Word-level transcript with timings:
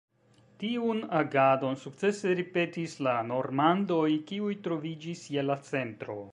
Tiun 0.61 1.01
agadon 1.19 1.77
sukcese 1.81 2.33
ripetis 2.41 2.97
la 3.09 3.15
normandoj, 3.29 4.03
kiuj 4.33 4.53
troviĝis 4.69 5.25
je 5.37 5.49
la 5.51 5.63
centro. 5.73 6.21